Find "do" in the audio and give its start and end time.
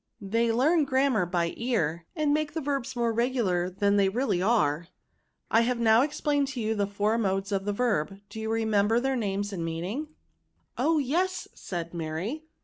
8.29-8.39